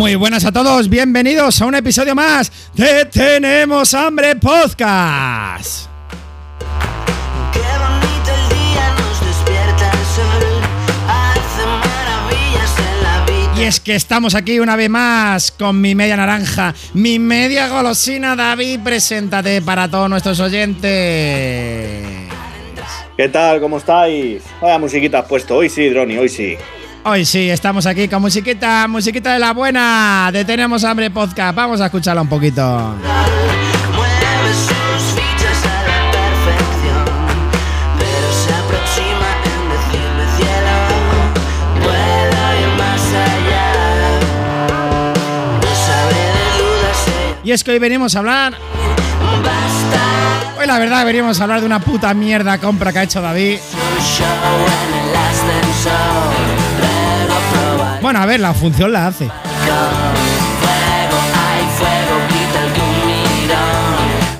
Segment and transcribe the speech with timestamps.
[0.00, 5.90] Muy buenas a todos, bienvenidos a un episodio más de Tenemos Hambre Podcast.
[7.52, 10.62] Qué bonito el día, nos despierta el sol,
[11.06, 13.60] hace maravillas en la vida.
[13.60, 18.34] Y es que estamos aquí una vez más con mi media naranja, mi media golosina.
[18.34, 20.80] David, preséntate para todos nuestros oyentes.
[23.18, 23.60] ¿Qué tal?
[23.60, 24.44] ¿Cómo estáis?
[24.62, 25.56] Vaya musiquita has puesto.
[25.56, 26.56] Hoy sí, Droni, hoy sí.
[27.02, 31.54] Hoy sí, estamos aquí con musiquita, musiquita de la buena, de Tenemos Hambre Podcast.
[31.54, 32.94] Vamos a escucharla un poquito.
[47.42, 48.54] Y es que hoy venimos a hablar,
[50.60, 53.58] hoy la verdad venimos a hablar de una puta mierda compra que ha hecho David.
[58.10, 59.28] Bueno, a ver, la función la hace.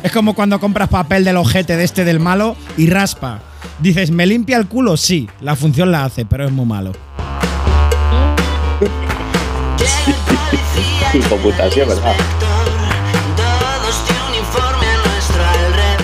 [0.03, 3.39] Es como cuando compras papel del ojete de este del malo y raspa.
[3.79, 4.97] Dices, ¿me limpia el culo?
[4.97, 6.91] Sí, la función la hace, pero es muy malo.
[11.87, 12.15] Verdad.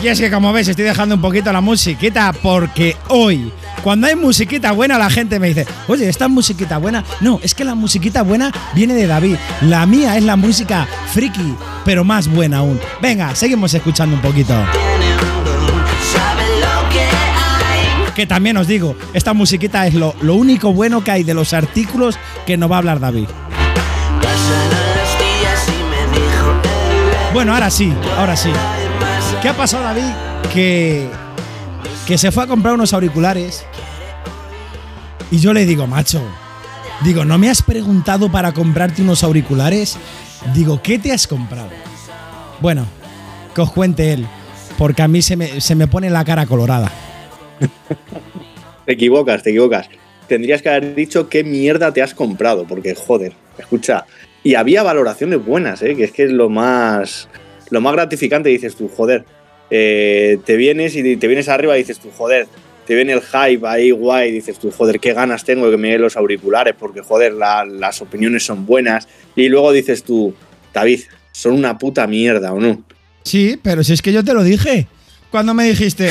[0.00, 3.52] Y es que como ves, estoy dejando un poquito la musiquita porque hoy,
[3.86, 7.04] cuando hay musiquita buena, la gente me dice, oye, ¿esta musiquita buena?
[7.20, 9.36] No, es que la musiquita buena viene de David.
[9.60, 12.80] La mía es la música friki, pero más buena aún.
[13.00, 14.54] Venga, seguimos escuchando un poquito.
[18.16, 21.52] Que también os digo, esta musiquita es lo, lo único bueno que hay de los
[21.52, 23.28] artículos que nos va a hablar David.
[27.32, 28.50] Bueno, ahora sí, ahora sí.
[29.40, 30.10] ¿Qué ha pasado, David?
[30.52, 31.08] Que,
[32.04, 33.64] que se fue a comprar unos auriculares.
[35.30, 36.22] Y yo le digo, macho,
[37.04, 39.98] digo, ¿no me has preguntado para comprarte unos auriculares?
[40.54, 41.70] Digo, ¿qué te has comprado?
[42.60, 42.86] Bueno,
[43.54, 44.26] que os cuente él,
[44.78, 46.90] porque a mí se me, se me pone la cara colorada.
[48.86, 49.88] Te equivocas, te equivocas.
[50.28, 54.06] Tendrías que haber dicho qué mierda te has comprado, porque joder, escucha.
[54.44, 55.96] Y había valoraciones buenas, ¿eh?
[55.96, 57.28] que es que es lo más,
[57.70, 58.48] lo más gratificante.
[58.48, 59.24] Dices tú, joder,
[59.70, 62.46] eh, te vienes y te vienes arriba y dices tú, joder,
[62.86, 65.90] te viene el hype ahí guay, dices tú, joder, qué ganas tengo de que me
[65.90, 69.08] den los auriculares, porque joder, la- las opiniones son buenas.
[69.34, 70.34] Y luego dices tú,
[70.72, 71.00] David,
[71.32, 72.82] son una puta mierda, ¿o no?
[73.24, 74.86] Sí, pero si es que yo te lo dije.
[75.30, 76.10] Cuando me dijiste,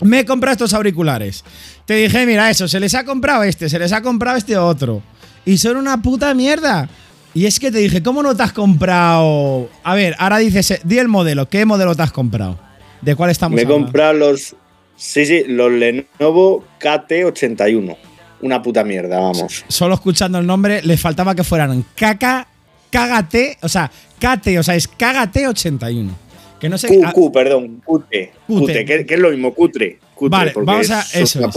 [0.00, 1.44] me he comprado estos auriculares.
[1.84, 5.02] Te dije, mira, eso, se les ha comprado este, se les ha comprado este otro.
[5.44, 6.88] Y son una puta mierda.
[7.34, 9.68] Y es que te dije, ¿cómo no te has comprado?
[9.84, 11.48] A ver, ahora dices, di el modelo.
[11.48, 12.58] ¿Qué modelo te has comprado?
[13.02, 13.84] ¿De cuál estamos Me he hablando?
[13.86, 14.56] comprado los.
[14.96, 17.96] Sí, sí, los Lenovo KT81.
[18.42, 19.64] Una puta mierda, vamos.
[19.68, 22.46] Solo escuchando el nombre, le faltaba que fueran caca,
[22.90, 26.26] cágate, o sea, KT, o sea, es cágate 81.
[26.60, 26.88] Que no sé.
[26.88, 28.32] Q, ah, perdón, cutre.
[28.46, 28.84] Cutre.
[28.84, 29.98] Que, que es lo mismo, cutre.
[30.14, 31.54] cutre Vale, vamos a- es eso una es.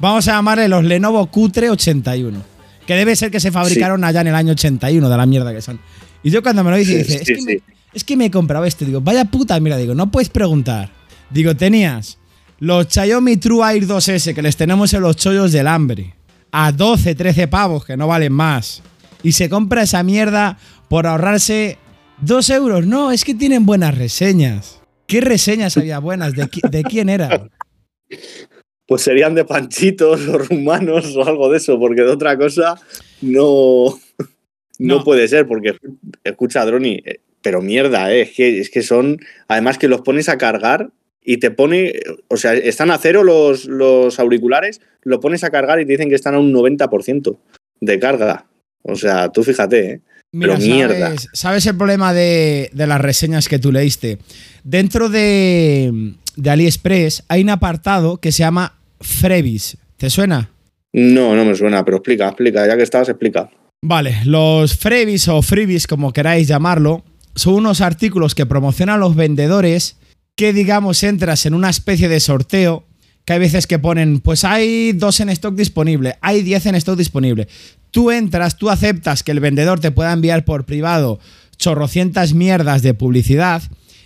[0.00, 2.42] Vamos a llamarle los Lenovo Cutre 81.
[2.86, 5.62] Que debe ser que se fabricaron allá en el año 81, de la mierda que
[5.62, 5.80] son.
[6.22, 7.60] Y yo cuando me lo dice, dice, sí, es, que me,
[7.94, 8.84] es que me he comprado este.
[8.84, 10.90] Digo, vaya puta, mira, digo, no puedes preguntar.
[11.30, 12.18] Digo, tenías
[12.60, 16.14] los Xiaomi True Air 2S que les tenemos en los chollos del hambre.
[16.52, 18.82] A 12, 13 pavos, que no valen más.
[19.22, 21.78] Y se compra esa mierda por ahorrarse
[22.20, 22.86] 2 euros.
[22.86, 24.80] No, es que tienen buenas reseñas.
[25.06, 26.34] ¿Qué reseñas había buenas?
[26.34, 27.48] ¿De, qui- de quién era?
[28.86, 32.74] Pues serían de panchitos o rumanos o algo de eso, porque de otra cosa
[33.22, 33.98] no,
[34.78, 35.04] no, No.
[35.04, 35.74] puede ser, porque
[36.22, 39.18] escucha, Droni, eh, pero mierda, eh, es, que, es que son.
[39.48, 40.90] Además que los pones a cargar
[41.24, 41.94] y te pone.
[42.28, 46.08] O sea, están a cero los, los auriculares, lo pones a cargar y te dicen
[46.08, 47.36] que están a un 90%
[47.80, 48.46] de carga.
[48.82, 50.00] O sea, tú fíjate, ¿eh?
[50.38, 51.06] Pero mierda.
[51.06, 54.18] ¿sabes, sabes el problema de, de las reseñas que tú leíste?
[54.64, 59.78] Dentro de, de AliExpress hay un apartado que se llama Freebies.
[59.96, 60.50] ¿Te suena?
[60.92, 63.48] No, no me suena, pero explica, explica, ya que estabas, explica.
[63.82, 67.04] Vale, los freebies o freebies, como queráis llamarlo,
[67.34, 69.98] son unos artículos que promocionan los vendedores
[70.36, 72.84] que, digamos, entras en una especie de sorteo,
[73.24, 76.98] que hay veces que ponen, pues hay dos en stock disponible, hay 10 en stock
[76.98, 77.48] disponible.
[77.90, 81.20] Tú entras, tú aceptas que el vendedor te pueda enviar por privado
[81.56, 83.62] chorrocientas mierdas de publicidad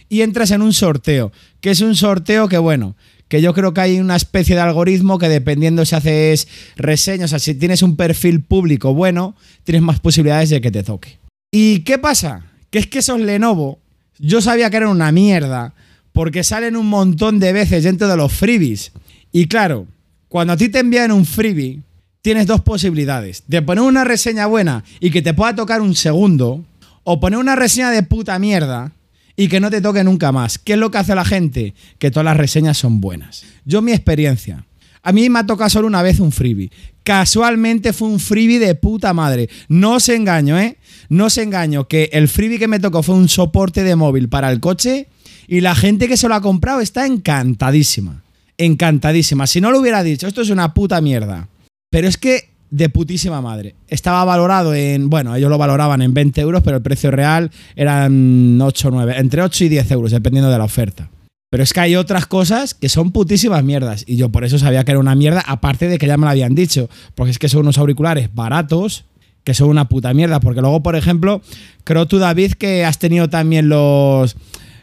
[0.08, 2.94] y entras en un sorteo, que es un sorteo que, bueno,
[3.28, 7.28] que yo creo que hay una especie de algoritmo que dependiendo si haces reseñas, o
[7.30, 9.34] sea, si tienes un perfil público bueno,
[9.64, 11.18] tienes más posibilidades de que te toque.
[11.50, 12.44] ¿Y qué pasa?
[12.70, 13.80] Que es que esos Lenovo,
[14.18, 15.74] yo sabía que eran una mierda,
[16.18, 18.90] porque salen un montón de veces dentro de los freebies.
[19.30, 19.86] Y claro,
[20.26, 21.82] cuando a ti te envían un freebie,
[22.22, 23.44] tienes dos posibilidades.
[23.46, 26.64] De poner una reseña buena y que te pueda tocar un segundo,
[27.04, 28.90] o poner una reseña de puta mierda
[29.36, 30.58] y que no te toque nunca más.
[30.58, 31.74] ¿Qué es lo que hace la gente?
[32.00, 33.44] Que todas las reseñas son buenas.
[33.64, 34.66] Yo mi experiencia.
[35.04, 36.72] A mí me ha tocado solo una vez un freebie.
[37.04, 39.48] Casualmente fue un freebie de puta madre.
[39.68, 40.78] No os engaño, ¿eh?
[41.10, 44.50] No os engaño que el freebie que me tocó fue un soporte de móvil para
[44.50, 45.06] el coche
[45.48, 48.22] y la gente que se lo ha comprado está encantadísima.
[48.58, 49.46] Encantadísima.
[49.46, 51.48] Si no lo hubiera dicho, esto es una puta mierda.
[51.90, 53.74] Pero es que de putísima madre.
[53.88, 58.60] Estaba valorado en, bueno, ellos lo valoraban en 20 euros, pero el precio real eran
[58.60, 61.08] 8 o 9, entre 8 y 10 euros, dependiendo de la oferta.
[61.50, 64.04] Pero es que hay otras cosas que son putísimas mierdas.
[64.06, 66.30] Y yo por eso sabía que era una mierda, aparte de que ya me lo
[66.30, 66.90] habían dicho.
[67.14, 69.06] Porque es que son unos auriculares baratos,
[69.44, 70.40] que son una puta mierda.
[70.40, 71.40] Porque luego, por ejemplo,
[71.84, 74.36] creo tú, David, que has tenido también los.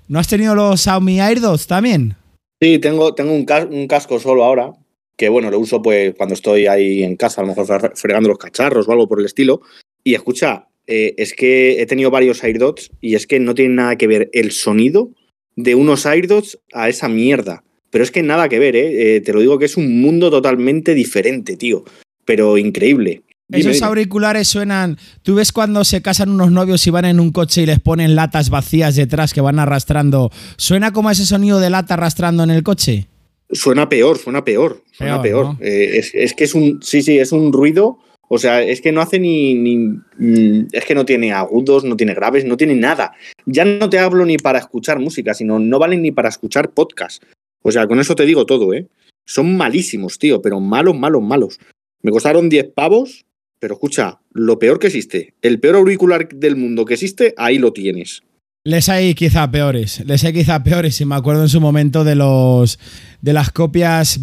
[0.08, 2.16] ¿No has tenido los Xiaomi AirDots también?
[2.62, 4.72] Sí, tengo, tengo un, cas- un casco solo ahora,
[5.18, 8.30] que bueno, lo uso pues cuando estoy ahí en casa, a lo mejor fre- fregando
[8.30, 9.62] los cacharros o algo por el estilo.
[10.04, 13.98] Y escucha, eh, es que he tenido varios AirDots y es que no tiene nada
[13.98, 15.10] que ver el sonido
[15.56, 17.64] de unos AirDots a esa mierda.
[17.90, 19.16] Pero es que nada que ver, ¿eh?
[19.16, 21.84] Eh, te lo digo que es un mundo totalmente diferente, tío.
[22.26, 23.22] Pero increíble.
[23.48, 24.98] Dime, Esos auriculares suenan.
[25.22, 28.16] ¿Tú ves cuando se casan unos novios y van en un coche y les ponen
[28.16, 30.32] latas vacías detrás que van arrastrando?
[30.58, 33.08] ¿Suena como ese sonido de lata arrastrando en el coche?
[33.52, 35.46] Suena peor, suena peor, suena Peor, peor.
[35.60, 35.66] ¿no?
[35.66, 38.00] Eh, es, es que es un, sí, sí, es un ruido.
[38.28, 41.96] O sea, es que no hace ni, ni- mm, es que no tiene agudos, no
[41.96, 43.14] tiene graves, no tiene nada.
[43.46, 47.22] Ya no te hablo ni para escuchar música, sino no valen ni para escuchar podcast.
[47.62, 48.88] O sea, con eso te digo todo, ¿eh?
[49.28, 51.60] Son malísimos, tío, pero malos, malos, malos.
[52.02, 53.25] Me costaron 10 pavos,
[53.60, 57.74] pero escucha, lo peor que existe, el peor auricular del mundo que existe, ahí lo
[57.74, 58.24] tienes.
[58.64, 61.00] Les hay quizá peores, les hay quizá peores.
[61.00, 62.80] Y me acuerdo en su momento de los
[63.22, 64.20] de las copias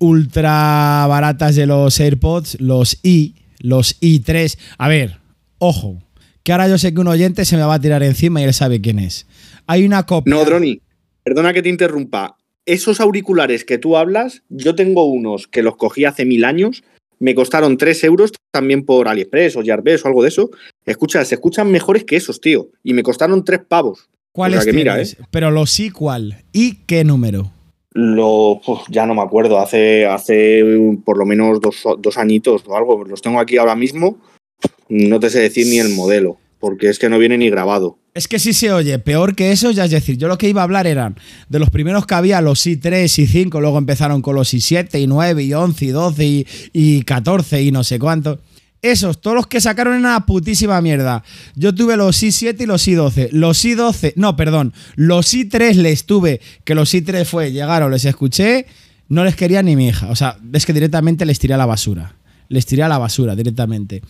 [0.00, 4.58] ultra baratas de los AirPods, los i, los i3.
[4.78, 5.18] A ver,
[5.58, 6.02] ojo,
[6.42, 8.52] que ahora yo sé que un oyente se me va a tirar encima y él
[8.52, 9.28] sabe quién es.
[9.68, 10.34] Hay una copia.
[10.34, 10.82] No, Droni,
[11.22, 12.36] perdona que te interrumpa.
[12.66, 16.82] Esos auriculares que tú hablas, yo tengo unos que los cogí hace mil años,
[17.24, 20.50] me costaron 3 euros también por AliExpress o Yarbes o algo de eso.
[20.84, 22.68] Escucha, se escuchan mejores que esos, tío.
[22.82, 24.10] Y me costaron 3 pavos.
[24.30, 25.16] ¿Cuáles o sea que mira, tienes?
[25.30, 26.44] Pero los i, ¿cuál?
[26.52, 27.50] ¿Y qué número?
[27.92, 30.62] Lo, uf, ya no me acuerdo, hace, hace
[31.02, 33.04] por lo menos dos, dos añitos o algo.
[33.04, 34.18] Los tengo aquí ahora mismo.
[34.90, 37.98] No te sé decir ni el modelo, porque es que no viene ni grabado.
[38.14, 40.62] Es que si se oye peor que eso, ya es decir, yo lo que iba
[40.62, 41.14] a hablar eran
[41.50, 45.06] de los primeros que había, los i3 y 5, luego empezaron con los i7 y
[45.06, 48.40] 9 y 11 y 12 y, y 14 y no sé cuánto.
[48.80, 51.22] Esos, todos los que sacaron eran una putísima mierda.
[51.54, 53.28] Yo tuve los i7 y los i12.
[53.32, 58.64] Los i12, no, perdón, los i3 les tuve, que los i3 fue, llegaron, les escuché,
[59.10, 60.08] no les quería ni mi hija.
[60.08, 62.16] O sea, es que directamente les tiré a la basura.
[62.48, 64.00] Les tiré a la basura directamente.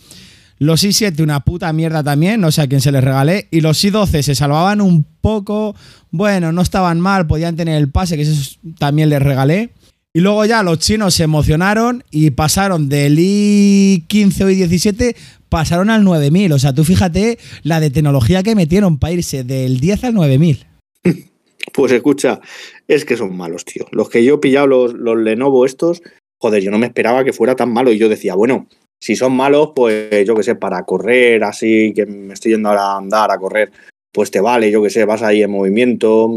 [0.57, 3.47] Los i7 una puta mierda también, no sé a quién se les regalé.
[3.51, 5.75] Y los i12 se salvaban un poco.
[6.11, 9.71] Bueno, no estaban mal, podían tener el pase, que eso también les regalé.
[10.13, 15.13] Y luego ya los chinos se emocionaron y pasaron del i15 o i17,
[15.49, 16.53] pasaron al 9000.
[16.53, 20.65] O sea, tú fíjate la de tecnología que metieron para irse del 10 al 9000.
[21.73, 22.39] Pues escucha,
[22.87, 23.87] es que son malos, tío.
[23.91, 26.03] Los que yo he pillado, los, los Lenovo estos,
[26.37, 27.91] joder, yo no me esperaba que fuera tan malo.
[27.91, 28.67] Y yo decía, bueno,
[29.05, 32.93] si son malos, pues yo qué sé, para correr así, que me estoy yendo ahora
[32.93, 33.71] a andar, a correr,
[34.11, 36.27] pues te vale, yo qué sé, vas ahí en movimiento,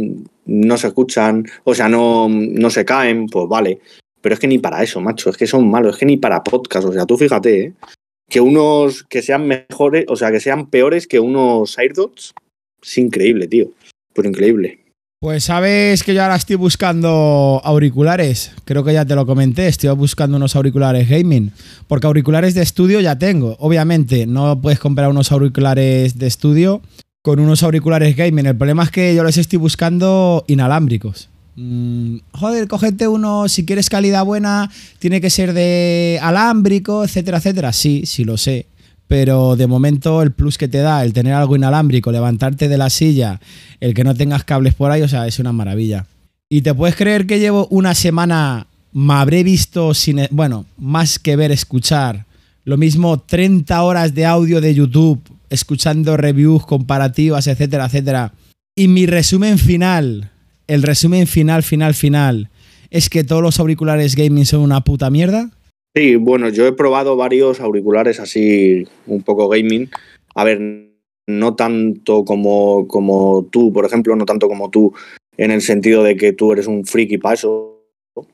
[0.45, 3.81] no se escuchan, o sea, no, no se caen, pues vale.
[4.21, 6.45] Pero es que ni para eso, macho, es que son malos, es que ni para
[6.45, 7.73] podcast, o sea, tú fíjate, ¿eh?
[8.29, 12.35] que unos que sean mejores, o sea, que sean peores que unos AirDots,
[12.83, 13.71] es increíble, tío,
[14.13, 14.81] pero increíble.
[15.21, 18.53] Pues sabes que yo ahora estoy buscando auriculares.
[18.65, 19.67] Creo que ya te lo comenté.
[19.67, 21.51] Estoy buscando unos auriculares gaming.
[21.89, 23.57] Porque auriculares de estudio ya tengo.
[23.59, 26.83] Obviamente, no puedes comprar unos auriculares de estudio
[27.21, 28.47] con unos auriculares gaming.
[28.47, 31.29] El problema es que yo los estoy buscando inalámbricos.
[31.57, 34.71] Mm, joder, cógete uno, si quieres calidad buena,
[35.01, 37.73] tiene que ser de alámbrico, etcétera, etcétera.
[37.73, 38.67] Sí, sí lo sé.
[39.09, 42.91] Pero de momento el plus que te da el tener algo inalámbrico, levantarte de la
[42.91, 43.41] silla,
[43.81, 46.07] el que no tengas cables por ahí, o sea, es una maravilla.
[46.51, 51.19] Y te puedes creer que llevo una semana, me habré visto sin, e, bueno, más
[51.19, 52.27] que ver, escuchar,
[52.65, 58.33] lo mismo 30 horas de audio de YouTube, escuchando reviews comparativas, etcétera, etcétera.
[58.75, 60.31] Y mi resumen final,
[60.67, 62.51] el resumen final, final, final,
[62.91, 65.51] es que todos los auriculares gaming son una puta mierda.
[65.95, 69.89] Sí, bueno, yo he probado varios auriculares así un poco gaming.
[70.35, 70.61] A ver,
[71.27, 74.93] no tanto como, como tú, por ejemplo, no tanto como tú
[75.37, 77.75] en el sentido de que tú eres un friki para eso.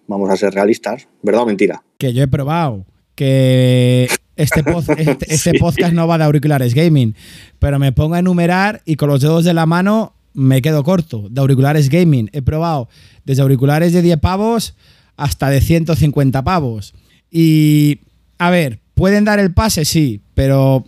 [0.06, 1.82] Vamos a ser realistas, ¿verdad o mentira?
[1.98, 2.84] Que yo he probado.
[3.14, 5.58] que este, pod- este- este Sí.
[5.58, 7.14] podcast no va de auriculares gaming,
[7.60, 11.28] pero me pongo a enumerar y con los dedos de la mano me quedo corto.
[11.30, 12.88] De auriculares gaming he probado
[13.24, 14.74] desde auriculares de 10 pavos
[15.16, 16.92] hasta de 150 pavos.
[17.36, 17.98] Y,
[18.38, 19.84] a ver, ¿pueden dar el pase?
[19.84, 20.84] Sí, pero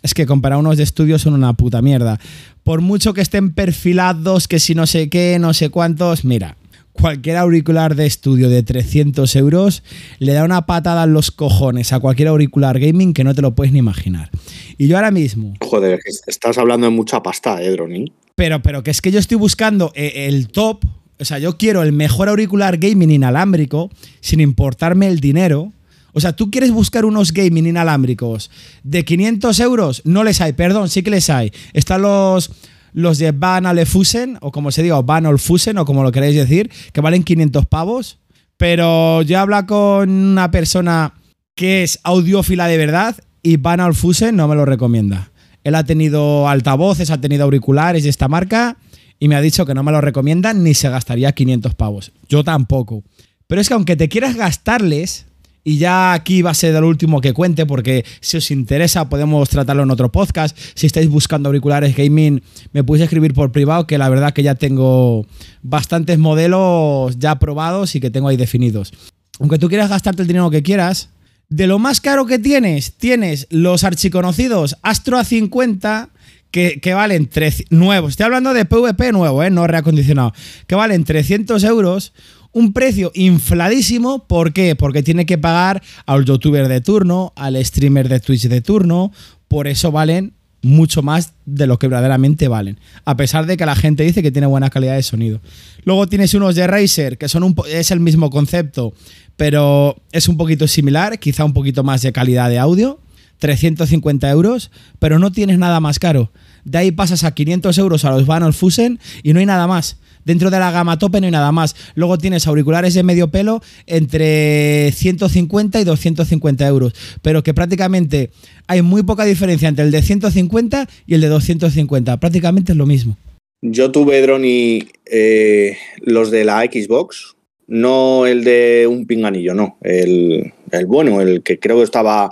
[0.00, 2.20] es que comparar unos de estudio son una puta mierda.
[2.62, 6.56] Por mucho que estén perfilados, que si no sé qué, no sé cuántos, mira,
[6.92, 9.82] cualquier auricular de estudio de 300 euros
[10.20, 13.56] le da una patada en los cojones a cualquier auricular gaming que no te lo
[13.56, 14.30] puedes ni imaginar.
[14.76, 18.12] Y yo ahora mismo, Joder, estás hablando de mucha pasta, eh, Droni.
[18.36, 20.84] pero, pero que es que yo estoy buscando eh, el top,
[21.18, 23.90] o sea, yo quiero el mejor auricular gaming inalámbrico
[24.20, 25.72] sin importarme el dinero.
[26.12, 28.50] O sea, tú quieres buscar unos gaming inalámbricos
[28.82, 31.52] de 500 euros, no les hay, perdón, sí que les hay.
[31.72, 32.50] Están los,
[32.92, 36.70] los de Van Fusen, o como se diga, Van Fusen, o como lo queréis decir,
[36.92, 38.18] que valen 500 pavos.
[38.56, 41.14] Pero yo hablo con una persona
[41.54, 45.30] que es audiófila de verdad y Van Fusen no me lo recomienda.
[45.64, 48.76] Él ha tenido altavoces, ha tenido auriculares de esta marca
[49.18, 52.12] y me ha dicho que no me lo recomienda ni se gastaría 500 pavos.
[52.28, 53.02] Yo tampoco.
[53.46, 55.26] Pero es que aunque te quieras gastarles,
[55.64, 59.48] y ya aquí va a ser el último que cuente, porque si os interesa podemos
[59.48, 60.56] tratarlo en otro podcast.
[60.74, 64.54] Si estáis buscando auriculares gaming, me podéis escribir por privado, que la verdad que ya
[64.54, 65.26] tengo
[65.62, 68.92] bastantes modelos ya probados y que tengo ahí definidos.
[69.40, 71.10] Aunque tú quieras gastarte el dinero que quieras,
[71.48, 76.10] de lo más caro que tienes, tienes los archiconocidos Astro A50
[76.50, 78.10] que, que valen 300 nuevos.
[78.10, 79.50] Estoy hablando de PVP nuevo, ¿eh?
[79.50, 80.32] no reacondicionado.
[80.66, 82.12] Que valen 300 euros.
[82.52, 84.26] Un precio infladísimo.
[84.26, 84.74] ¿Por qué?
[84.74, 89.12] Porque tiene que pagar al youtuber de turno, al streamer de Twitch de turno.
[89.48, 92.80] Por eso valen mucho más de lo que verdaderamente valen.
[93.04, 95.40] A pesar de que la gente dice que tiene buena calidad de sonido.
[95.84, 98.92] Luego tienes unos de Razer, que son un es el mismo concepto,
[99.36, 103.00] pero es un poquito similar, quizá un poquito más de calidad de audio.
[103.38, 106.32] 350 euros, pero no tienes nada más caro.
[106.64, 109.98] De ahí pasas a 500 euros a los Banner Fusen y no hay nada más.
[110.24, 111.74] Dentro de la gama tope no hay nada más.
[111.94, 116.92] Luego tienes auriculares de medio pelo entre 150 y 250 euros.
[117.22, 118.30] Pero que prácticamente
[118.66, 122.18] hay muy poca diferencia entre el de 150 y el de 250.
[122.18, 123.16] Prácticamente es lo mismo.
[123.62, 127.34] Yo tuve, Droni, eh, los de la Xbox,
[127.66, 129.78] no el de un pinganillo, no.
[129.82, 132.30] El, el bueno, el que creo que estaba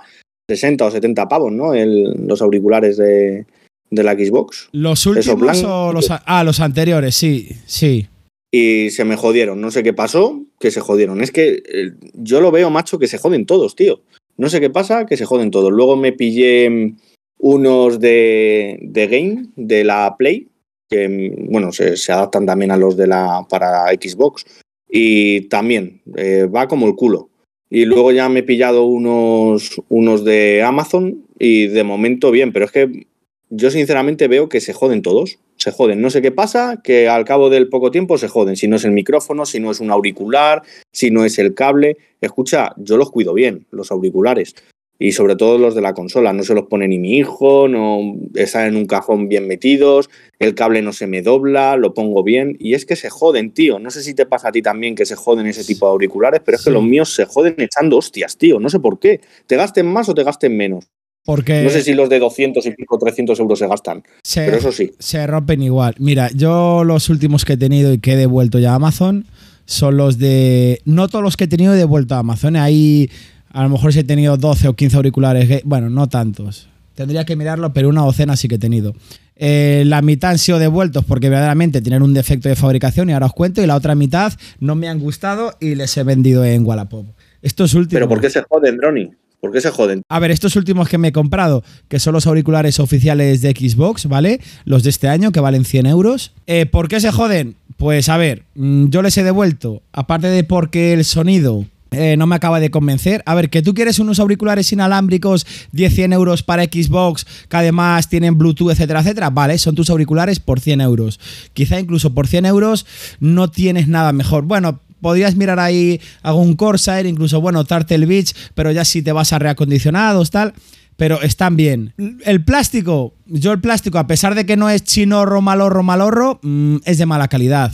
[0.48, 1.74] 60 o 70 pavos, ¿no?
[1.74, 3.44] El- los auriculares de,
[3.90, 4.68] de la Xbox.
[4.72, 7.14] ¿Los últimos o los, ah, los anteriores?
[7.14, 8.08] Sí, sí.
[8.50, 9.60] Y se me jodieron.
[9.60, 11.22] No sé qué pasó, que se jodieron.
[11.22, 14.02] Es que eh, yo lo veo, macho, que se joden todos, tío.
[14.36, 15.72] No sé qué pasa, que se joden todos.
[15.72, 16.94] Luego me pillé
[17.38, 20.48] unos de, de Game, de la Play,
[20.88, 24.44] que, mm, bueno, se, se adaptan también a los de la para Xbox.
[24.88, 27.28] Y también eh, va como el culo.
[27.68, 32.64] Y luego ya me he pillado unos, unos de Amazon y de momento bien, pero
[32.64, 33.06] es que
[33.50, 35.38] yo sinceramente veo que se joden todos.
[35.56, 36.02] Se joden.
[36.02, 38.56] No sé qué pasa, que al cabo del poco tiempo se joden.
[38.56, 40.62] Si no es el micrófono, si no es un auricular,
[40.92, 41.96] si no es el cable.
[42.20, 44.54] Escucha, yo los cuido bien, los auriculares.
[44.98, 46.32] Y sobre todo los de la consola.
[46.32, 50.54] No se los pone ni mi hijo, no están en un cajón bien metidos, el
[50.54, 52.56] cable no se me dobla, lo pongo bien.
[52.58, 53.78] Y es que se joden, tío.
[53.78, 56.40] No sé si te pasa a ti también que se joden ese tipo de auriculares,
[56.44, 58.58] pero es que los míos se joden echando hostias, tío.
[58.58, 59.20] No sé por qué.
[59.46, 60.86] ¿Te gasten más o te gasten menos?
[61.26, 64.56] Porque No sé si los de 200 y pico, 300 euros se gastan, se, pero
[64.58, 64.92] eso sí.
[64.98, 65.94] se rompen igual.
[65.98, 69.26] Mira, yo los últimos que he tenido y que he devuelto ya a Amazon
[69.66, 70.80] son los de.
[70.84, 72.54] No todos los que he tenido he devuelto a Amazon.
[72.56, 73.10] Ahí
[73.52, 75.48] a lo mejor si he tenido 12 o 15 auriculares.
[75.48, 76.68] ga- Bueno, no tantos.
[76.94, 78.94] Tendría que mirarlo, pero una docena sí que he tenido.
[79.38, 83.26] Eh, la mitad han sido devueltos porque verdaderamente tienen un defecto de fabricación y ahora
[83.26, 83.60] os cuento.
[83.62, 87.04] Y la otra mitad no me han gustado y les he vendido en Wallapop.
[87.42, 87.98] Estos últimos.
[87.98, 89.10] Pero ¿por qué se joden, Droni?
[89.46, 90.02] ¿Por qué se joden?
[90.08, 94.06] A ver, estos últimos que me he comprado, que son los auriculares oficiales de Xbox,
[94.06, 94.40] ¿vale?
[94.64, 96.32] Los de este año, que valen 100 euros.
[96.48, 97.54] Eh, ¿Por qué se joden?
[97.76, 102.26] Pues a ver, mm, yo les he devuelto, aparte de porque el sonido eh, no
[102.26, 103.22] me acaba de convencer.
[103.24, 108.08] A ver, que tú quieres unos auriculares inalámbricos 10, 100 euros para Xbox, que además
[108.08, 109.30] tienen Bluetooth, etcétera, etcétera.
[109.30, 111.20] Vale, son tus auriculares por 100 euros.
[111.52, 112.84] Quizá incluso por 100 euros
[113.20, 114.44] no tienes nada mejor.
[114.44, 119.32] Bueno, podrías mirar ahí algún Corsair, incluso, bueno, Turtle Beach, pero ya si te vas
[119.32, 120.54] a reacondicionados, tal.
[120.96, 121.92] Pero están bien.
[122.24, 126.76] El plástico, yo el plástico, a pesar de que no es chinorro, malorro, malorro, mm,
[126.86, 127.70] es de mala calidad.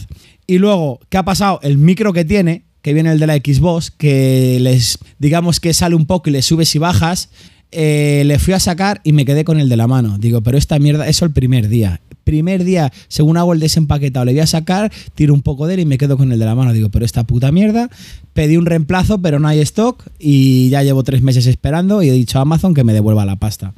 [0.46, 1.60] Y luego, ¿qué ha pasado?
[1.62, 5.94] El micro que tiene, que viene el de la Xbox, que les, digamos que sale
[5.94, 7.30] un poco y le subes y bajas,
[7.70, 10.18] eh, le fui a sacar y me quedé con el de la mano.
[10.18, 12.00] Digo, pero esta mierda, eso el primer día.
[12.32, 15.80] Primer día, según hago el desempaquetado, le voy a sacar, tiro un poco de él
[15.80, 16.72] y me quedo con el de la mano.
[16.72, 17.90] Digo, pero esta puta mierda.
[18.32, 22.12] Pedí un reemplazo, pero no hay stock y ya llevo tres meses esperando y he
[22.12, 23.74] dicho a Amazon que me devuelva la pasta.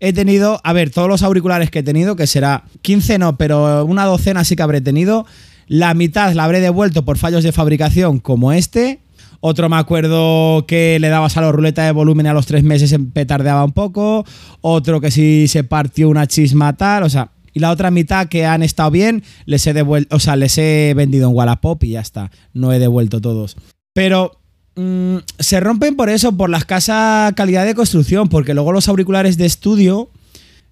[0.00, 3.84] He tenido, a ver, todos los auriculares que he tenido, que será 15 no, pero
[3.84, 5.24] una docena sí que habré tenido.
[5.68, 8.98] La mitad la habré devuelto por fallos de fabricación como este.
[9.38, 12.90] Otro me acuerdo que le dabas a la ruleta de volumen a los tres meses
[12.90, 14.24] se petardeaba un poco.
[14.62, 17.02] Otro que si se partió una chisma tal.
[17.02, 20.36] O sea, y la otra mitad que han estado bien, les he devuelto, o sea,
[20.36, 22.30] les he vendido en Wallapop y ya está.
[22.52, 23.56] No he devuelto todos.
[23.94, 24.32] Pero
[24.74, 29.38] mm, se rompen por eso, por la escasa calidad de construcción, porque luego los auriculares
[29.38, 30.10] de estudio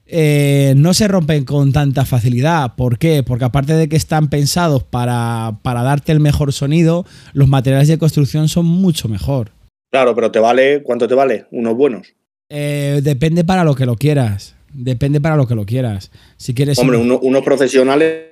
[0.06, 2.74] eh, no se rompen con tanta facilidad.
[2.74, 3.22] ¿Por qué?
[3.22, 7.98] Porque aparte de que están pensados para, para darte el mejor sonido, los materiales de
[7.98, 9.52] construcción son mucho mejor.
[9.90, 11.46] Claro, pero te vale, ¿cuánto te vale?
[11.50, 12.14] Unos buenos.
[12.48, 14.54] Eh, depende para lo que lo quieras.
[14.72, 16.10] Depende para lo que lo quieras.
[16.36, 18.28] Si quieres Hombre, un- uno- unos profesionales.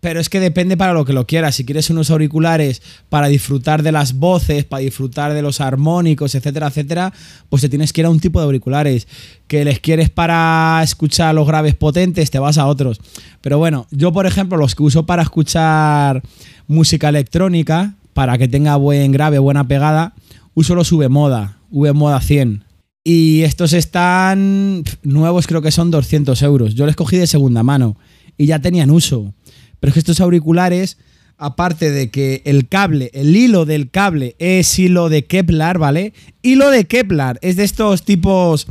[0.00, 1.54] Pero es que depende para lo que lo quieras.
[1.54, 6.66] Si quieres unos auriculares para disfrutar de las voces, para disfrutar de los armónicos, etcétera,
[6.66, 7.12] etcétera,
[7.48, 9.06] pues te tienes que ir a un tipo de auriculares.
[9.46, 13.00] Que les quieres para escuchar los graves potentes, te vas a otros.
[13.40, 16.22] Pero bueno, yo por ejemplo, los que uso para escuchar
[16.66, 20.14] música electrónica, para que tenga buen grave, buena pegada,
[20.54, 22.64] uso los V-Moda, V-Moda 100.
[23.08, 26.74] Y estos están nuevos, creo que son 200 euros.
[26.74, 27.96] Yo les cogí de segunda mano
[28.36, 29.32] y ya tenían uso.
[29.78, 30.98] Pero es que estos auriculares,
[31.38, 36.14] aparte de que el cable, el hilo del cable es hilo de Kevlar, ¿vale?
[36.42, 38.66] Hilo de Kevlar, es de estos tipos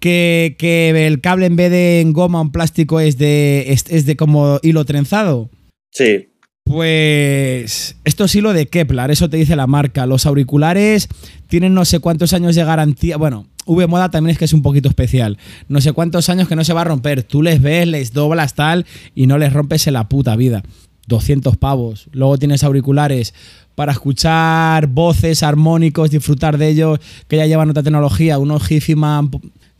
[0.00, 3.86] que, que el cable en vez de en goma o en plástico es de, es,
[3.88, 5.48] es de como hilo trenzado.
[5.92, 6.28] Sí.
[6.64, 10.04] Pues esto es hilo de Kepler, eso te dice la marca.
[10.04, 11.08] Los auriculares
[11.46, 13.16] tienen no sé cuántos años de garantía.
[13.16, 15.38] Bueno, V-Moda también es que es un poquito especial.
[15.68, 17.22] No sé cuántos años que no se va a romper.
[17.22, 20.62] Tú les ves, les doblas tal y no les rompes en la puta vida.
[21.06, 22.08] 200 pavos.
[22.12, 23.34] Luego tienes auriculares
[23.74, 26.98] para escuchar voces, armónicos, disfrutar de ellos,
[27.28, 29.30] que ya llevan otra tecnología, unos Hifiman,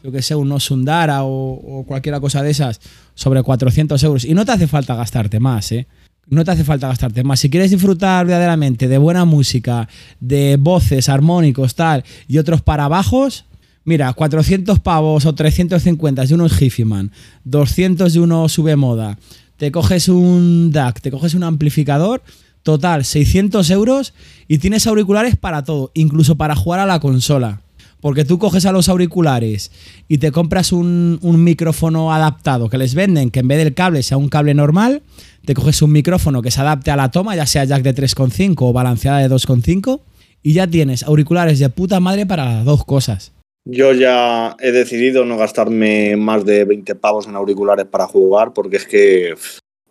[0.03, 2.81] yo que sé, unos Sundara o, o cualquier cosa de esas,
[3.15, 4.25] sobre 400 euros.
[4.25, 5.87] Y no te hace falta gastarte más, ¿eh?
[6.31, 7.41] No te hace falta gastarte más.
[7.41, 9.89] Si quieres disfrutar verdaderamente de buena música,
[10.21, 13.47] de voces, armónicos, tal, y otros para bajos,
[13.89, 17.11] mira, 400 pavos o 350 de unos Hifiman,
[17.45, 19.19] 200 de unos sube moda,
[19.57, 22.23] te coges un DAC, te coges un amplificador,
[22.63, 24.13] total, 600 euros
[24.47, 27.63] y tienes auriculares para todo, incluso para jugar a la consola.
[28.03, 29.73] Porque tú coges a los auriculares
[30.07, 34.03] y te compras un, un micrófono adaptado que les venden, que en vez del cable
[34.03, 35.03] sea un cable normal,
[35.47, 38.55] te coges un micrófono que se adapte a la toma, ya sea jack de 3,5
[38.59, 40.03] o balanceada de 2,5,
[40.43, 43.33] y ya tienes auriculares de puta madre para las dos cosas.
[43.71, 48.79] Yo ya he decidido no gastarme más de 20 pavos en auriculares para jugar porque
[48.79, 49.35] es que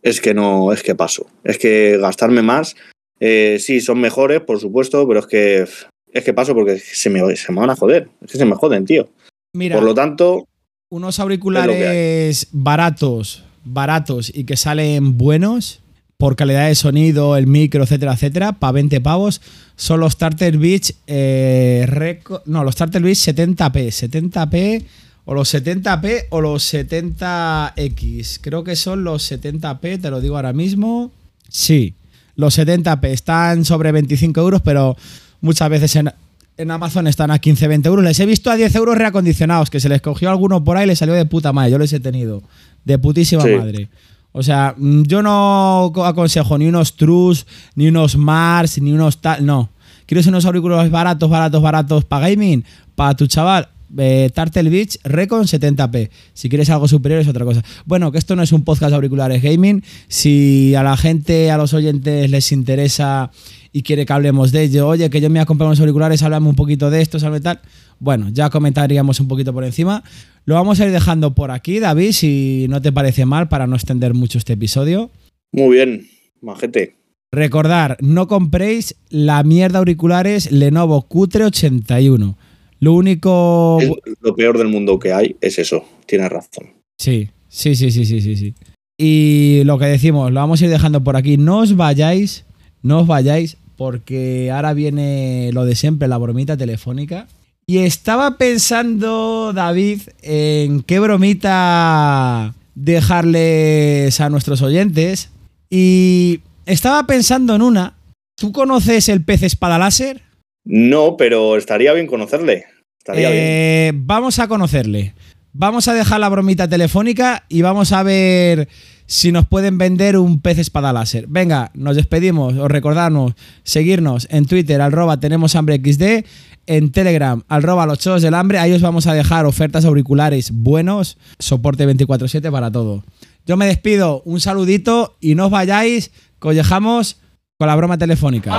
[0.02, 1.28] es que no, es que paso.
[1.44, 2.76] Es que gastarme más,
[3.20, 5.68] eh, sí, son mejores, por supuesto, pero es que
[6.12, 8.10] es que paso porque se me, se me van a joder.
[8.22, 9.10] Es que se me joden, tío.
[9.54, 10.48] Mira, Por lo tanto,
[10.90, 15.84] unos auriculares baratos, baratos y que salen buenos
[16.18, 19.40] por calidad de sonido, el micro, etcétera, etcétera, para 20 pavos,
[19.76, 24.84] son los Starter Beach, eh, no, los Starter Beach 70p, 70p
[25.26, 30.54] o los 70p o los 70x, creo que son los 70p, te lo digo ahora
[30.54, 31.12] mismo,
[31.50, 31.94] sí,
[32.36, 34.98] los 70p están sobre 25 euros, pero
[35.42, 36.12] muchas veces en,
[36.58, 38.04] en Amazon están a 15, 20 euros.
[38.06, 40.88] Les he visto a 10 euros reacondicionados, que se les cogió alguno por ahí y
[40.88, 41.72] les salió de puta madre.
[41.72, 42.44] Yo les he tenido.
[42.86, 43.50] De putísima Sí.
[43.56, 43.90] madre.
[44.38, 47.46] O sea, mm, yo no co- aconsejo ni unos Trus,
[47.76, 49.46] ni unos Mars, ni unos tal.
[49.46, 49.70] No.
[50.06, 52.64] ¿Quieres unos auriculares baratos, baratos, baratos para gaming?
[52.96, 53.68] Para tu chaval.
[53.98, 56.10] Eh, Turtle Beach Recon 70p.
[56.34, 57.64] Si quieres algo superior es otra cosa.
[57.86, 59.84] Bueno, que esto no es un podcast de auriculares gaming.
[60.08, 63.32] Si a la gente, a los oyentes les interesa
[63.72, 66.50] y quiere que hablemos de ello, oye, que yo me a comprar unos auriculares, háblame
[66.50, 67.60] un poquito de esto, ¿sabes tal?
[68.00, 70.04] Bueno, ya comentaríamos un poquito por encima.
[70.46, 73.76] Lo vamos a ir dejando por aquí, David, si no te parece mal, para no
[73.76, 75.12] extender mucho este episodio.
[75.52, 76.08] muy bien,
[76.42, 76.96] majete.
[77.32, 82.38] Recordar, no compréis la mierda auriculares Lenovo Cutre 81.
[82.80, 83.80] Lo único...
[83.82, 85.84] Es lo peor del mundo que hay es eso.
[86.06, 86.74] Tienes razón.
[86.98, 88.54] Sí, sí, sí, sí, sí, sí, sí.
[88.98, 91.38] Y lo que decimos, lo vamos a ir dejando por aquí.
[91.38, 92.46] No os vayáis,
[92.82, 97.28] no os vayáis, porque ahora viene lo de siempre, la bromita telefónica.
[97.68, 105.30] Y estaba pensando, David, en qué bromita dejarles a nuestros oyentes.
[105.70, 107.96] Y estaba pensando en una.
[108.36, 110.22] ¿Tú conoces el pez espada láser?
[110.68, 112.66] No, pero estaría bien conocerle.
[112.98, 113.42] Estaría bien.
[113.42, 115.16] Eh, vamos a conocerle.
[115.54, 118.68] Vamos a dejar la bromita telefónica y vamos a ver
[119.06, 121.26] si nos pueden vender un pez espada láser.
[121.28, 122.56] Venga, nos despedimos.
[122.56, 126.26] Os recordamos seguirnos en Twitter, arroba tenemos hambre XD,
[126.68, 128.60] en Telegram, arroba los chos del hambre.
[128.60, 133.06] Ahí os vamos a dejar ofertas auriculares buenos, soporte 24-7 para todo.
[133.46, 137.22] Yo me despido, un saludito y no os vayáis, que os dejamos
[137.58, 138.52] con la broma telefónica.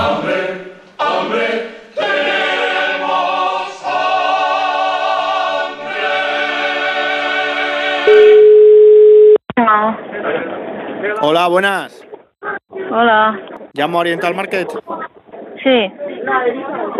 [11.21, 12.05] Hola, buenas.
[12.69, 13.39] Hola.
[13.73, 14.69] Llamo a Oriental Market.
[15.61, 15.91] Sí.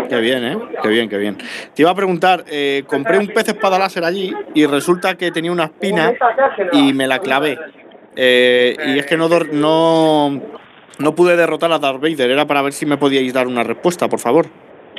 [0.08, 0.58] Qué bien, ¿eh?
[0.82, 1.38] Qué bien, qué bien.
[1.74, 5.52] Te iba a preguntar, eh, compré un pez espada láser allí y resulta que tenía
[5.52, 6.12] una espina
[6.72, 7.58] y me la clavé.
[8.14, 10.40] Eh, y es que no, no,
[10.98, 12.30] no pude derrotar a Darth Vader.
[12.30, 14.46] Era para ver si me podíais dar una respuesta, por favor.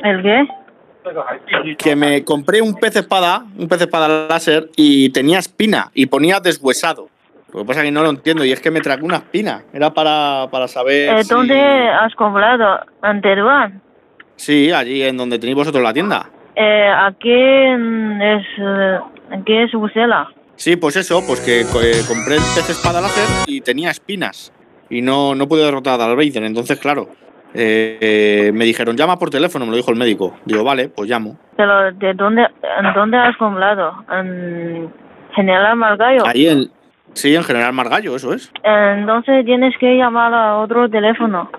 [0.02, 0.48] ¿El qué?
[1.78, 6.40] Que me compré un pez espada, un pez espada láser y tenía espina y ponía
[6.40, 7.08] deshuesado.
[7.52, 9.62] Lo que pasa es que no lo entiendo y es que me tragué una espina.
[9.72, 11.16] Era para, para saber.
[11.18, 12.80] Eh, si- ¿Dónde has comprado?
[13.02, 13.80] ¿En Teruán?
[14.36, 16.30] Sí, allí en donde tenéis vosotros la tienda.
[16.56, 18.42] Eh, aquí es...
[18.58, 18.98] eh,
[19.30, 20.28] aquí es Bruselas.
[20.56, 24.52] Sí, pues eso, pues que eh, compré el pez espada láser y tenía espinas.
[24.88, 26.44] Y no, no pude derrotar a Darth Vader.
[26.44, 27.08] Entonces, claro,
[27.54, 30.36] eh, eh, me dijeron, llama por teléfono, me lo dijo el médico.
[30.44, 31.38] Digo, vale, pues llamo.
[31.56, 32.42] Pero ¿de dónde,
[32.78, 34.04] en dónde has comprado?
[34.12, 34.92] ¿En
[35.34, 36.26] General Margallo?
[36.26, 36.70] Ahí en...
[37.14, 38.50] Sí, en General Margallo, eso es.
[38.62, 41.50] Entonces tienes que llamar a otro teléfono.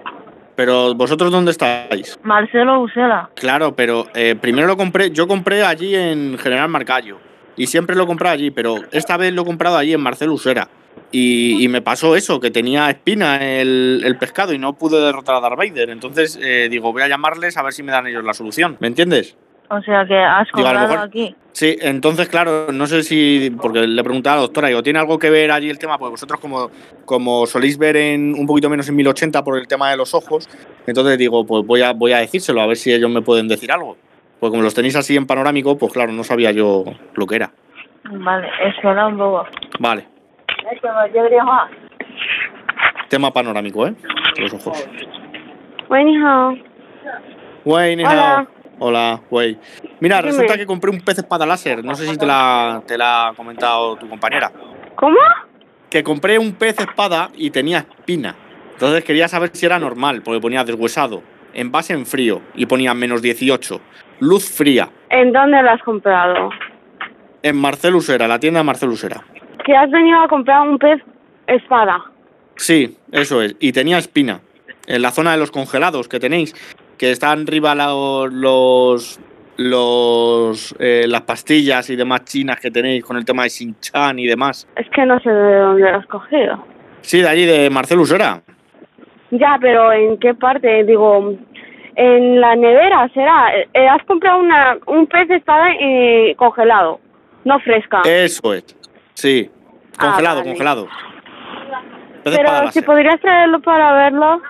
[0.55, 2.19] Pero vosotros dónde estáis?
[2.23, 3.29] Marcelo Bruselas.
[3.35, 7.17] Claro, pero eh, primero lo compré, yo compré allí en General Margallo.
[7.55, 10.67] Y siempre lo compré allí, pero esta vez lo he comprado allí en Marcel Usera.
[11.11, 15.35] Y, y me pasó eso, que tenía espina el, el pescado y no pude derrotar
[15.35, 15.89] a Darth Vader.
[15.91, 18.77] Entonces eh, digo, voy a llamarles a ver si me dan ellos la solución.
[18.79, 19.37] ¿Me entiendes?
[19.69, 21.35] O sea que has Digo, comprado mejor- aquí.
[21.53, 25.19] Sí, entonces, claro, no sé si, porque le preguntaba a la doctora, digo, ¿tiene algo
[25.19, 25.99] que ver allí el tema?
[25.99, 26.71] Pues vosotros como,
[27.05, 30.49] como soléis ver en un poquito menos en 1080 por el tema de los ojos,
[30.87, 33.71] entonces digo, pues voy a, voy a decírselo, a ver si ellos me pueden decir
[33.71, 33.97] algo.
[34.39, 37.51] Pues como los tenéis así en panorámico, pues claro, no sabía yo lo que era.
[38.11, 39.45] Vale, eso era un bobo.
[39.79, 40.07] Vale.
[43.09, 43.93] Tema panorámico, ¿eh?
[44.39, 44.89] Los ojos.
[47.63, 48.47] Bueno, Hola.
[48.79, 49.57] Hola, güey.
[49.99, 50.31] Mira, Dime.
[50.31, 51.83] resulta que compré un pez espada láser.
[51.83, 54.51] No sé si te la, te la ha comentado tu compañera.
[54.95, 55.17] ¿Cómo?
[55.89, 58.35] que compré un pez espada y tenía espina.
[58.71, 61.21] Entonces quería saber si era normal, porque ponía deshuesado,
[61.53, 63.79] envase en frío y ponía menos 18,
[64.19, 66.49] luz fría, ¿En dónde lo has comprado?
[67.43, 69.21] en Marcel Usera, la tienda de Marcel Usera.
[69.63, 70.99] Que has venido a comprar un pez
[71.45, 72.03] espada.
[72.55, 74.41] Sí, eso es, y tenía espina.
[74.87, 76.55] En la zona de los congelados que tenéis,
[76.97, 79.19] que están arriba los, los,
[79.57, 84.27] los eh, las pastillas y demás chinas que tenéis con el tema de Shin-Chan y
[84.27, 84.67] demás.
[84.75, 86.65] Es que no sé de dónde lo has cogido.
[87.01, 88.41] Sí, de allí, de Marcel Usera.
[89.31, 90.83] Ya, pero ¿en qué parte?
[90.85, 91.33] Digo,
[91.95, 93.51] en la nevera será.
[93.73, 96.99] Eh, has comprado una, un pez espada eh, congelado,
[97.43, 98.01] no fresca.
[98.05, 98.63] Eso es.
[99.15, 99.49] Sí,
[99.97, 100.49] Ah, congelado, vale.
[100.49, 100.87] congelado.
[102.23, 104.41] Pero si podrías traerlo para verlo.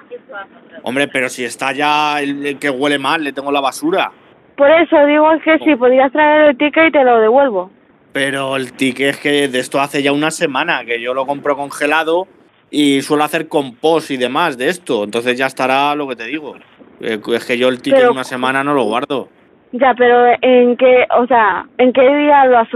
[0.84, 4.12] Hombre, pero si está ya el, el que huele mal, le tengo la basura.
[4.56, 7.72] Por eso digo que si podrías traer el ticket y te lo devuelvo.
[8.12, 11.56] Pero el ticket es que de esto hace ya una semana, que yo lo compro
[11.56, 12.28] congelado
[12.70, 15.04] y suelo hacer compost y demás de esto.
[15.04, 16.56] Entonces ya estará lo que te digo.
[17.02, 19.30] Eh, Es que yo el ticket Pero- de una semana no lo guardo.
[19.72, 22.68] Ya, pero ¿en qué, o sea, en qué día lo has,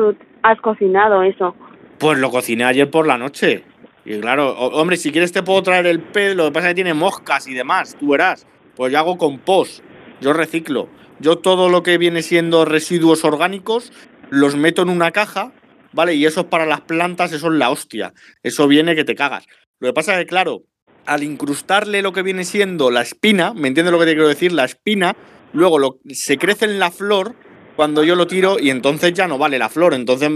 [0.42, 1.56] has cocinado eso?
[2.00, 3.64] Pues lo cociné ayer por la noche.
[4.08, 6.76] Y claro, hombre, si quieres te puedo traer el pez, lo que pasa es que
[6.76, 8.48] tiene moscas y demás, tú verás.
[8.78, 9.84] Pues yo hago compost,
[10.22, 10.88] yo reciclo.
[11.20, 13.92] Yo todo lo que viene siendo residuos orgánicos
[14.30, 15.52] los meto en una caja,
[15.92, 16.16] ¿vale?
[16.16, 18.14] Y eso es para las plantas, eso es la hostia.
[18.44, 19.46] Eso viene que te cagas.
[19.80, 20.64] Lo que pasa es que, claro,
[21.06, 24.54] al incrustarle lo que viene siendo la espina, ¿me entiendes lo que te quiero decir?
[24.54, 25.18] La espina,
[25.52, 27.36] luego lo, se crece en la flor
[27.76, 29.94] cuando yo lo tiro y entonces ya no vale la flor.
[29.94, 30.32] Entonces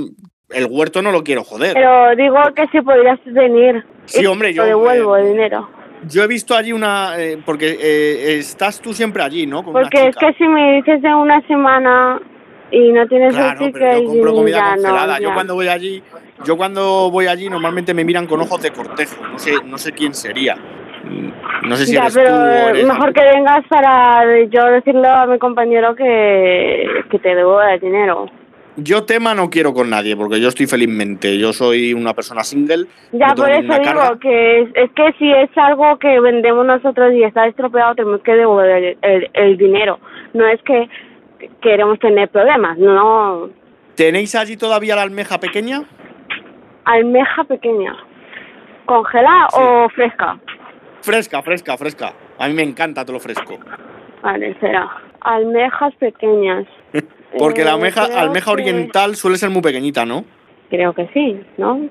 [0.54, 1.74] el huerto no lo quiero joder.
[1.74, 3.84] Pero digo que si podrías venir.
[4.06, 5.70] Sí, hombre, te yo, devuelvo eh, el dinero.
[6.08, 7.14] Yo he visto allí una.
[7.20, 9.64] eh, porque eh, estás tú siempre allí, ¿no?
[9.64, 12.20] Con Porque es que si me dices de una semana
[12.72, 15.20] y no tienes Claro, el ticket yo compro comida ya no, congelada.
[15.20, 16.02] yo cuando voy allí,
[16.46, 19.16] yo cuando voy allí normalmente me miran con ojos de cortejo.
[19.32, 20.56] No sé, no sé quién sería.
[21.04, 25.08] Mm, No sé si ya, eres pero tú eres mejor que vengas para yo decirle
[25.08, 28.26] a mi compañero que, que te devuelva el dinero.
[28.78, 31.38] Yo tema no quiero con nadie, porque yo estoy felizmente.
[31.38, 32.86] Yo soy una persona single.
[33.12, 34.18] Ya, por eso digo carga.
[34.20, 38.34] que es, es que si es algo que vendemos nosotros y está estropeado, tenemos que
[38.34, 40.00] devolver el, dinero.
[40.34, 40.90] No es que
[41.62, 43.50] queremos tener problemas, no.
[43.96, 45.84] ¿Tenéis allí todavía la almeja pequeña?
[46.86, 47.96] Almeja pequeña.
[48.86, 49.58] ¿Congelada Sí.
[49.60, 50.40] o fresca?
[51.02, 52.14] Fresca, fresca, fresca.
[52.40, 53.58] A mí me encanta todo lo fresco.
[54.24, 54.90] Vale, será.
[55.20, 56.66] Almejas pequeñas.
[57.38, 60.26] Porque la Eh, almeja, almeja que- oriental suele ser muy pequeñita, ¿no?
[60.70, 61.82] Creo que sí, ¿no?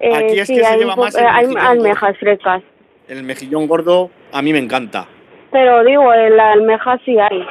[0.00, 2.62] Eh, Aquí es sí, que se lleva más el hay almejas frescas.
[3.08, 5.06] El mejillón gordo a mí me encanta.
[5.50, 7.44] Pero digo, la almeja sí hay.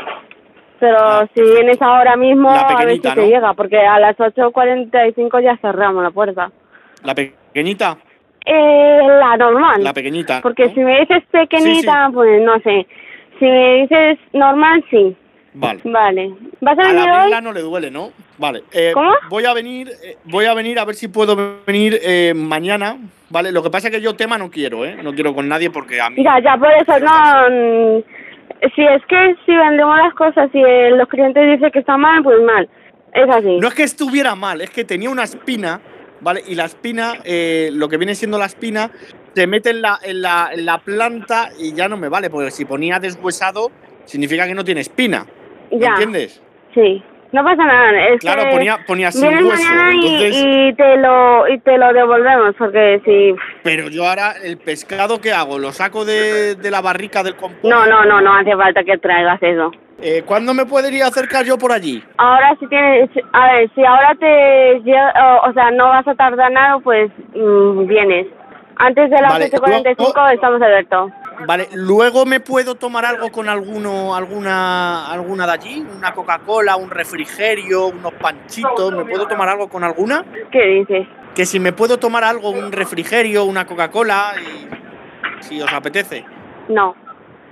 [0.79, 3.27] Pero Ah, si vienes ahora mismo, a ver si pequeñita, te ¿no?
[3.27, 6.51] llega, porque a las 8.45 ya cerramos la puerta.
[7.03, 7.97] La pequeñita,
[8.45, 9.83] Eh, la normal.
[9.83, 10.39] la pequeñita.
[10.41, 10.73] Porque ¿no?
[10.73, 12.87] si me dices pequeñita, Sí, pues no sé.
[13.39, 15.15] Si me dices normal, sí.
[15.59, 15.81] Vale.
[15.83, 16.33] Vale.
[16.61, 17.41] ¿Vas a Al venir hoy?
[17.43, 18.11] no le duele, ¿no?
[18.37, 18.63] Vale.
[18.71, 19.11] eh, ¿Cómo?
[19.29, 22.97] Voy a venir, eh, voy a venir a ver si puedo venir eh, mañana,
[23.29, 23.51] ¿vale?
[23.51, 24.97] Lo que pasa es que yo tema no quiero, ¿eh?
[25.03, 26.23] No quiero con nadie porque a mí...
[26.23, 27.49] Ya, ya, por eso, no.
[27.49, 28.03] mm,
[28.75, 30.61] Si es que si vendemos las cosas y
[30.95, 32.69] los clientes dicen que está mal, pues mal.
[33.13, 33.57] Es así.
[33.59, 35.79] No es que estuviera mal, es que tenía una espina,
[36.21, 36.43] ¿vale?
[36.47, 38.91] Y la espina, eh, lo que viene siendo la espina,
[39.33, 42.51] se mete en la, en, la, en la planta y ya no me vale, porque
[42.51, 43.71] si ponía deshuesado,
[44.05, 45.25] significa que no tiene espina.
[45.71, 45.89] ¿Me ya.
[45.89, 46.41] entiendes?
[46.73, 47.03] Sí.
[47.33, 48.07] No pasa nada.
[48.07, 49.47] Es Claro, que ponía, ponía sin hueso.
[49.49, 54.31] mañana y, Entonces, y te lo y te lo devolvemos porque si pero yo ahora,
[54.41, 55.59] el pescado, ¿qué hago?
[55.59, 57.65] ¿Lo saco de, de la barrica del compost?
[57.65, 61.57] no no no no hace falta que traigas eso Eh, ¿Cuándo me podría acercar yo
[61.57, 62.01] por allí?
[62.17, 66.49] ahora si tienes a ver si ahora te o, o sea no vas a tardar
[66.49, 68.27] nada pues mm, vienes
[68.77, 71.11] antes de las Vale, 8.45 luego- estamos abiertos
[71.45, 76.89] Vale, luego me puedo tomar algo con alguno, alguna, alguna de allí, una Coca-Cola, un
[76.89, 80.23] refrigerio, unos panchitos, ¿me puedo tomar algo con alguna?
[80.51, 84.33] qué dices Que si me puedo tomar algo, un refrigerio, una Coca-Cola,
[85.41, 86.25] si os apetece.
[86.69, 86.95] no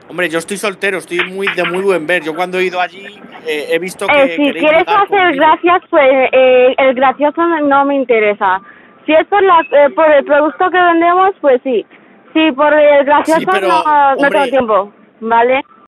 [0.07, 2.21] Hombre, yo estoy soltero, estoy muy de muy buen ver.
[2.23, 5.81] Yo cuando he ido allí eh, he visto que Eh, si queréis quieres hacer gracias,
[5.89, 8.61] pues eh, el gracioso no me interesa.
[9.05, 11.85] Si es por, la, eh, por el producto que vendemos, pues sí.
[12.35, 15.65] Sí, por el gracioso pero, no, no hombre, tengo tiempo, ¿vale?